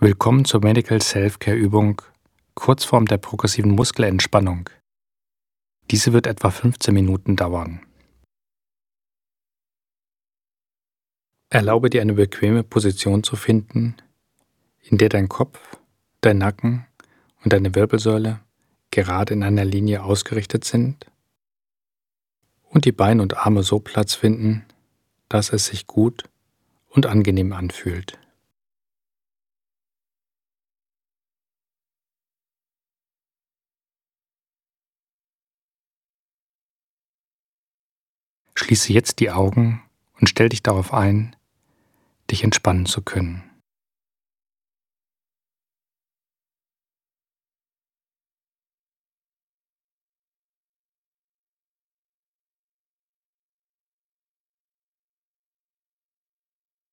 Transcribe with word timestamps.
Willkommen 0.00 0.44
zur 0.44 0.62
Medical 0.62 1.02
Self-Care 1.02 1.56
Übung 1.56 2.00
Kurzform 2.54 3.06
der 3.06 3.18
progressiven 3.18 3.72
Muskelentspannung. 3.72 4.70
Diese 5.90 6.12
wird 6.12 6.28
etwa 6.28 6.52
15 6.52 6.94
Minuten 6.94 7.34
dauern. 7.34 7.80
Erlaube 11.50 11.90
dir 11.90 12.00
eine 12.00 12.14
bequeme 12.14 12.62
Position 12.62 13.24
zu 13.24 13.34
finden, 13.34 13.96
in 14.82 14.98
der 14.98 15.08
dein 15.08 15.28
Kopf, 15.28 15.58
dein 16.20 16.38
Nacken 16.38 16.86
und 17.42 17.52
deine 17.52 17.74
Wirbelsäule 17.74 18.38
gerade 18.92 19.34
in 19.34 19.42
einer 19.42 19.64
Linie 19.64 20.04
ausgerichtet 20.04 20.62
sind 20.62 21.10
und 22.70 22.84
die 22.84 22.92
Beine 22.92 23.20
und 23.20 23.36
Arme 23.36 23.64
so 23.64 23.80
Platz 23.80 24.14
finden, 24.14 24.64
dass 25.28 25.52
es 25.52 25.66
sich 25.66 25.88
gut 25.88 26.22
und 26.88 27.06
angenehm 27.06 27.52
anfühlt. 27.52 28.16
Schließe 38.58 38.92
jetzt 38.92 39.20
die 39.20 39.30
Augen 39.30 39.84
und 40.18 40.28
stell 40.28 40.48
dich 40.48 40.64
darauf 40.64 40.92
ein, 40.92 41.36
dich 42.28 42.42
entspannen 42.42 42.86
zu 42.86 43.02
können. 43.02 43.44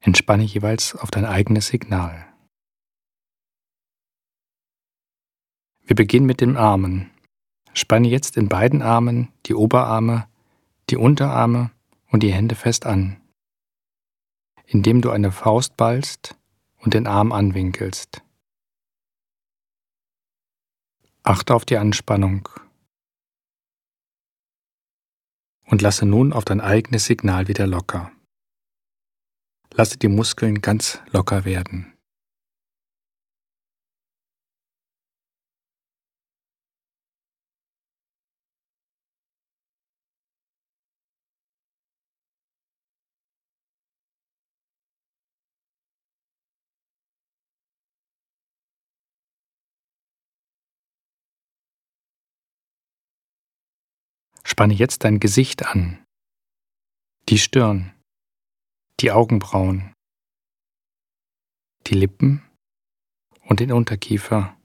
Entspanne 0.00 0.42
jeweils 0.42 0.94
auf 0.94 1.10
dein 1.10 1.24
eigenes 1.24 1.68
Signal. 1.68 2.30
Wir 5.80 5.96
beginnen 5.96 6.26
mit 6.26 6.42
den 6.42 6.58
Armen. 6.58 7.10
Spanne 7.72 8.08
jetzt 8.08 8.36
in 8.36 8.50
beiden 8.50 8.82
Armen 8.82 9.32
die 9.46 9.54
Oberarme, 9.54 10.28
die 10.90 10.96
Unterarme 10.96 11.70
und 12.10 12.22
die 12.22 12.32
Hände 12.32 12.54
fest 12.54 12.86
an, 12.86 13.20
indem 14.66 15.00
du 15.00 15.10
eine 15.10 15.32
Faust 15.32 15.76
ballst 15.76 16.36
und 16.78 16.94
den 16.94 17.06
Arm 17.06 17.32
anwinkelst. 17.32 18.22
Achte 21.22 21.54
auf 21.54 21.64
die 21.64 21.78
Anspannung 21.78 22.48
und 25.64 25.80
lasse 25.80 26.04
nun 26.04 26.32
auf 26.32 26.44
dein 26.44 26.60
eigenes 26.60 27.06
Signal 27.06 27.48
wieder 27.48 27.66
locker. 27.66 28.12
Lasse 29.72 29.96
die 29.98 30.08
Muskeln 30.08 30.60
ganz 30.60 31.00
locker 31.10 31.44
werden. 31.44 31.93
Spanne 54.54 54.74
jetzt 54.74 55.02
dein 55.02 55.18
Gesicht 55.18 55.66
an, 55.66 56.06
die 57.28 57.38
Stirn, 57.38 57.92
die 59.00 59.10
Augenbrauen, 59.10 59.92
die 61.88 61.94
Lippen 61.94 62.48
und 63.48 63.58
den 63.58 63.72
Unterkiefer. 63.72 64.56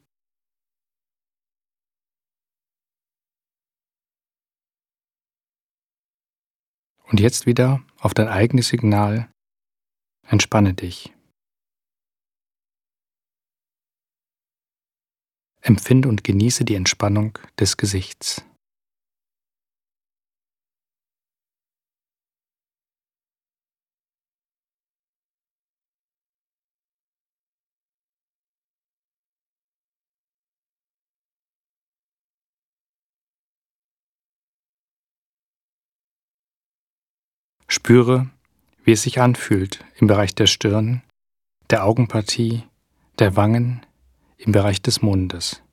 Und 7.06 7.20
jetzt 7.20 7.48
wieder 7.48 7.84
auf 7.98 8.14
dein 8.14 8.28
eigenes 8.28 8.68
Signal, 8.68 9.32
entspanne 10.28 10.76
dich. 10.76 11.12
Empfinde 15.62 16.10
und 16.10 16.24
genieße 16.24 16.64
die 16.64 16.76
Entspannung 16.76 17.40
des 17.60 17.76
Gesichts. 17.76 18.46
Spüre, 37.80 38.28
wie 38.84 38.92
es 38.92 39.04
sich 39.04 39.22
anfühlt 39.22 39.86
im 39.96 40.08
Bereich 40.08 40.36
der 40.36 40.48
Stirn, 40.48 41.02
der 41.70 41.86
Augenpartie, 41.86 42.64
der 43.20 43.38
Wangen, 43.38 43.86
im 44.38 44.52
Bereich 44.52 44.82
des 44.82 45.02
Mundes. 45.02 45.64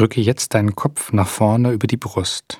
Drücke 0.00 0.22
jetzt 0.22 0.54
deinen 0.54 0.74
Kopf 0.74 1.12
nach 1.12 1.28
vorne 1.28 1.72
über 1.72 1.86
die 1.86 1.98
Brust. 1.98 2.58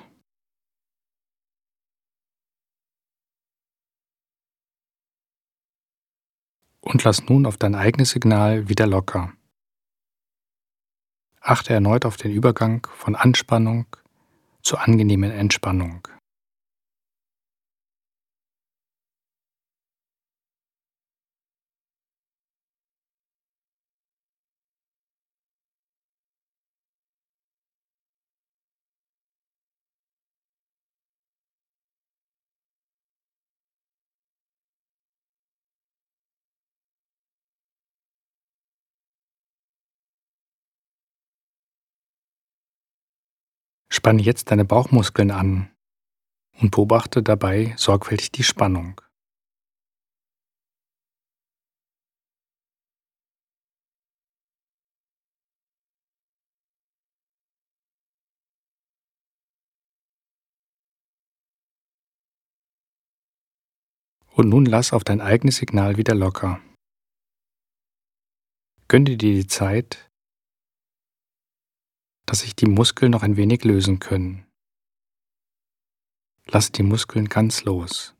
Und 6.81 7.03
lass 7.03 7.25
nun 7.25 7.47
auf 7.47 7.57
dein 7.57 7.73
eigenes 7.73 8.11
Signal 8.11 8.69
wieder 8.69 8.85
locker. 8.85 9.33
Achte 11.39 11.73
erneut 11.73 12.05
auf 12.05 12.15
den 12.15 12.31
Übergang 12.31 12.85
von 12.95 13.15
Anspannung 13.15 13.87
zu 14.61 14.77
angenehmen 14.77 15.31
Entspannung. 15.31 16.07
Spanne 43.93 44.21
jetzt 44.21 44.49
deine 44.49 44.63
Bauchmuskeln 44.63 45.31
an 45.31 45.69
und 46.61 46.71
beobachte 46.71 47.21
dabei 47.21 47.73
sorgfältig 47.75 48.31
die 48.31 48.43
Spannung. 48.43 49.01
Und 64.33 64.47
nun 64.47 64.65
lass 64.65 64.93
auf 64.93 65.03
dein 65.03 65.19
eigenes 65.19 65.57
Signal 65.57 65.97
wieder 65.97 66.15
locker. 66.15 66.61
Gönne 68.87 69.17
dir 69.17 69.33
die 69.33 69.47
Zeit, 69.47 70.10
dass 72.31 72.39
sich 72.39 72.55
die 72.55 72.65
Muskeln 72.65 73.11
noch 73.11 73.23
ein 73.23 73.35
wenig 73.35 73.65
lösen 73.65 73.99
können. 73.99 74.45
Lass 76.47 76.71
die 76.71 76.81
Muskeln 76.81 77.27
ganz 77.27 77.65
los. 77.65 78.15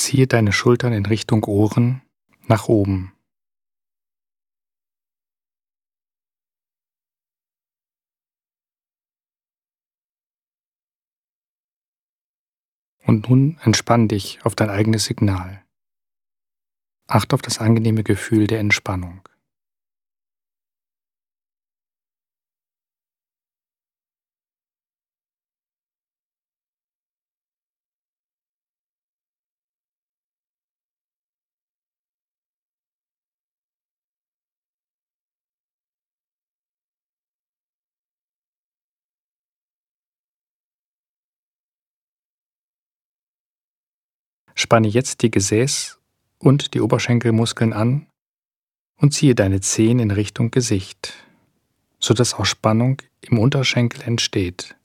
Ziehe 0.00 0.26
deine 0.26 0.50
Schultern 0.50 0.94
in 0.94 1.04
Richtung 1.04 1.44
Ohren 1.44 2.00
nach 2.48 2.68
oben. 2.68 3.12
Und 13.04 13.28
nun 13.28 13.58
entspann 13.62 14.08
dich 14.08 14.42
auf 14.42 14.54
dein 14.54 14.70
eigenes 14.70 15.04
Signal. 15.04 15.62
Acht 17.06 17.34
auf 17.34 17.42
das 17.42 17.58
angenehme 17.58 18.02
Gefühl 18.02 18.46
der 18.46 18.60
Entspannung. 18.60 19.28
Spanne 44.60 44.88
jetzt 44.88 45.22
die 45.22 45.30
Gesäß- 45.30 45.96
und 46.38 46.74
die 46.74 46.80
Oberschenkelmuskeln 46.80 47.72
an 47.72 48.06
und 48.96 49.14
ziehe 49.14 49.34
deine 49.34 49.60
Zehen 49.60 49.98
in 49.98 50.10
Richtung 50.10 50.50
Gesicht, 50.50 51.14
sodass 51.98 52.34
auch 52.34 52.44
Spannung 52.44 53.00
im 53.22 53.38
Unterschenkel 53.38 54.02
entsteht. 54.02 54.76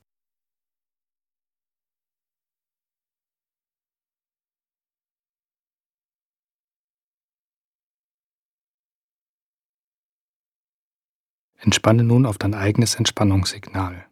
Entspanne 11.58 12.04
nun 12.04 12.26
auf 12.26 12.38
dein 12.38 12.54
eigenes 12.54 12.96
Entspannungssignal. 12.96 14.06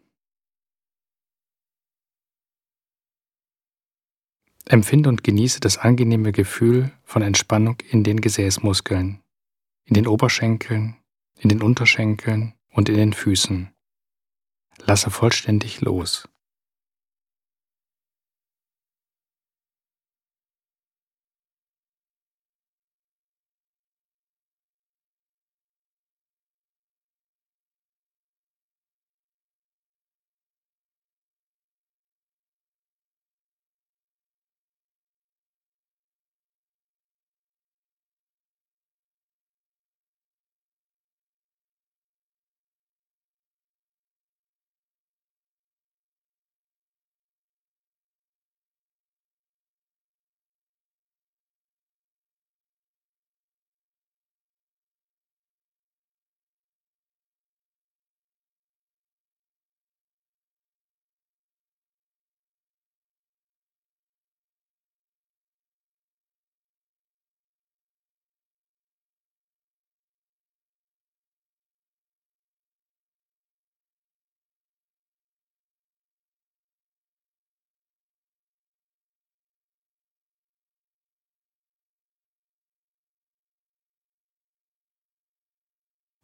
Empfinde 4.65 5.09
und 5.09 5.23
genieße 5.23 5.59
das 5.59 5.77
angenehme 5.77 6.31
Gefühl 6.31 6.91
von 7.03 7.21
Entspannung 7.21 7.77
in 7.89 8.03
den 8.03 8.21
Gesäßmuskeln, 8.21 9.21
in 9.85 9.93
den 9.93 10.07
Oberschenkeln, 10.07 10.95
in 11.39 11.49
den 11.49 11.61
Unterschenkeln 11.61 12.53
und 12.71 12.89
in 12.89 12.95
den 12.95 13.13
Füßen. 13.13 13.73
Lasse 14.85 15.11
vollständig 15.11 15.81
los. 15.81 16.27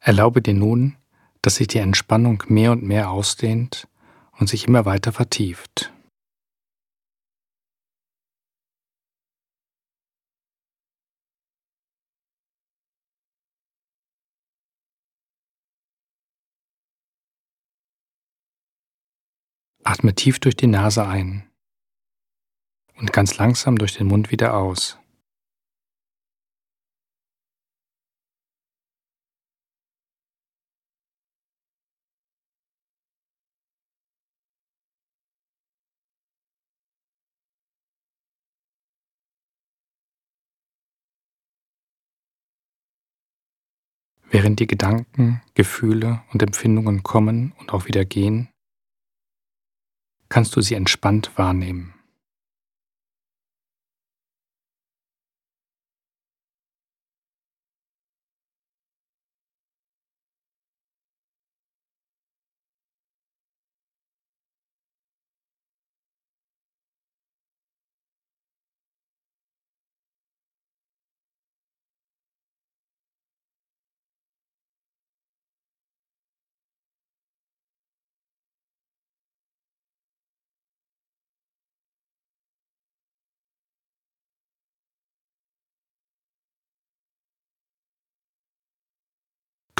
Erlaube 0.01 0.41
dir 0.41 0.53
nun, 0.53 0.95
dass 1.41 1.55
sich 1.55 1.67
die 1.67 1.79
Entspannung 1.79 2.43
mehr 2.47 2.71
und 2.71 2.83
mehr 2.83 3.11
ausdehnt 3.11 3.87
und 4.39 4.47
sich 4.47 4.67
immer 4.67 4.85
weiter 4.85 5.11
vertieft. 5.11 5.93
Atme 19.83 20.13
tief 20.13 20.39
durch 20.39 20.55
die 20.55 20.67
Nase 20.67 21.07
ein 21.07 21.49
und 22.97 23.11
ganz 23.11 23.37
langsam 23.37 23.77
durch 23.77 23.97
den 23.97 24.07
Mund 24.07 24.29
wieder 24.31 24.55
aus. 24.55 24.99
Während 44.31 44.59
die 44.59 44.67
Gedanken, 44.67 45.41
Gefühle 45.55 46.21
und 46.31 46.43
Empfindungen 46.43 47.01
kommen 47.01 47.53
und 47.57 47.73
auch 47.73 47.87
wieder 47.87 48.05
gehen, 48.05 48.49
kannst 50.29 50.55
du 50.55 50.61
sie 50.61 50.75
entspannt 50.75 51.31
wahrnehmen. 51.35 51.98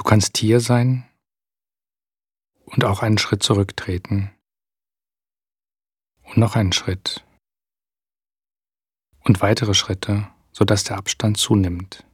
Kannst 0.09 0.39
hier 0.39 0.59
sein 0.59 1.07
und 2.65 2.83
auch 2.83 3.03
einen 3.03 3.19
Schritt 3.19 3.43
zurücktreten 3.43 4.31
und 6.23 6.37
noch 6.37 6.55
einen 6.55 6.73
Schritt 6.73 7.23
und 9.19 9.39
weitere 9.43 9.75
Schritte, 9.75 10.27
sodass 10.51 10.83
der 10.83 10.97
Abstand 10.97 11.37
zunimmt. 11.37 12.07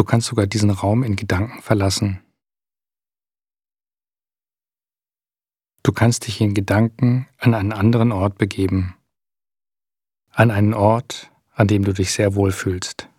Du 0.00 0.04
kannst 0.04 0.28
sogar 0.28 0.46
diesen 0.46 0.70
Raum 0.70 1.02
in 1.02 1.14
Gedanken 1.14 1.60
verlassen. 1.60 2.22
Du 5.82 5.92
kannst 5.92 6.26
dich 6.26 6.40
in 6.40 6.54
Gedanken 6.54 7.28
an 7.36 7.52
einen 7.52 7.74
anderen 7.74 8.10
Ort 8.10 8.38
begeben. 8.38 8.96
An 10.30 10.50
einen 10.50 10.72
Ort, 10.72 11.30
an 11.52 11.68
dem 11.68 11.84
du 11.84 11.92
dich 11.92 12.12
sehr 12.12 12.34
wohl 12.34 12.50
fühlst. 12.50 13.09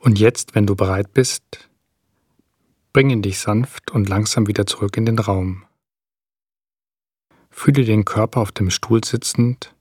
Und 0.00 0.18
jetzt, 0.18 0.54
wenn 0.54 0.66
du 0.66 0.74
bereit 0.74 1.12
bist, 1.12 1.70
bringe 2.92 3.20
dich 3.20 3.38
sanft 3.38 3.90
und 3.90 4.08
langsam 4.08 4.46
wieder 4.46 4.66
zurück 4.66 4.96
in 4.96 5.04
den 5.04 5.18
Raum. 5.18 5.66
Fühle 7.50 7.84
den 7.84 8.06
Körper 8.06 8.40
auf 8.40 8.50
dem 8.50 8.70
Stuhl 8.70 9.04
sitzend, 9.04 9.74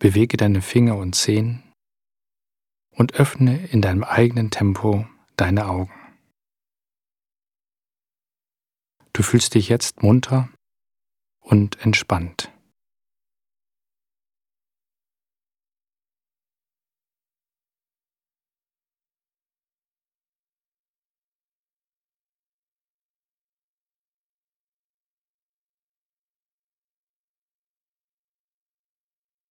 bewege 0.00 0.36
deine 0.36 0.60
Finger 0.60 0.96
und 0.96 1.14
Zehen 1.14 1.62
und 2.90 3.14
öffne 3.14 3.64
in 3.68 3.80
deinem 3.80 4.02
eigenen 4.02 4.50
Tempo 4.50 5.06
deine 5.36 5.68
Augen. 5.68 5.92
Du 9.12 9.22
fühlst 9.22 9.54
dich 9.54 9.68
jetzt 9.68 10.02
munter 10.02 10.48
und 11.38 11.80
entspannt. 11.84 12.50